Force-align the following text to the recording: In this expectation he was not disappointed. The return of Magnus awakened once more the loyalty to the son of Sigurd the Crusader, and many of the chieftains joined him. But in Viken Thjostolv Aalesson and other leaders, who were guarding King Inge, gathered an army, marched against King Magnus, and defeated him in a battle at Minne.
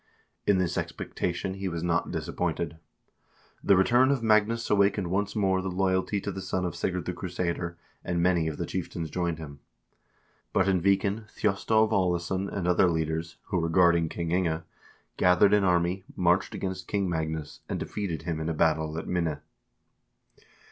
In 0.47 0.57
this 0.57 0.79
expectation 0.79 1.53
he 1.53 1.67
was 1.67 1.83
not 1.83 2.09
disappointed. 2.09 2.77
The 3.63 3.75
return 3.77 4.09
of 4.09 4.23
Magnus 4.23 4.67
awakened 4.71 5.11
once 5.11 5.35
more 5.35 5.61
the 5.61 5.69
loyalty 5.69 6.19
to 6.21 6.31
the 6.31 6.41
son 6.41 6.65
of 6.65 6.75
Sigurd 6.75 7.05
the 7.05 7.13
Crusader, 7.13 7.77
and 8.03 8.19
many 8.19 8.47
of 8.47 8.57
the 8.57 8.65
chieftains 8.65 9.11
joined 9.11 9.37
him. 9.37 9.59
But 10.53 10.67
in 10.67 10.81
Viken 10.81 11.29
Thjostolv 11.31 11.91
Aalesson 11.91 12.49
and 12.51 12.67
other 12.67 12.89
leaders, 12.89 13.35
who 13.49 13.59
were 13.59 13.69
guarding 13.69 14.09
King 14.09 14.31
Inge, 14.31 14.63
gathered 15.17 15.53
an 15.53 15.63
army, 15.63 16.03
marched 16.15 16.55
against 16.55 16.87
King 16.87 17.07
Magnus, 17.07 17.59
and 17.69 17.79
defeated 17.79 18.23
him 18.23 18.39
in 18.39 18.49
a 18.49 18.55
battle 18.55 18.97
at 18.97 19.05
Minne. 19.07 19.39